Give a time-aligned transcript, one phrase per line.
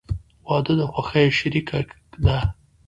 [0.47, 1.77] •واده د خوښیو شریکه
[2.25, 2.37] ده.